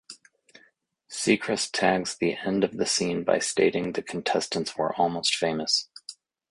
[1.11, 5.89] Seacrest tags the end of the scene by stating the contestants were almost famous.